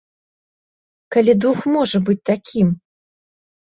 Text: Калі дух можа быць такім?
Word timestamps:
Калі 1.17 1.37
дух 1.45 1.59
можа 1.79 2.05
быць 2.11 2.19
такім? 2.35 2.67